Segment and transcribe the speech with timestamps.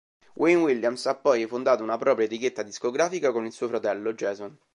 [0.35, 4.57] Wayne Williams ha poi fondato una propria etichetta discografica, con il suo fratello Jason.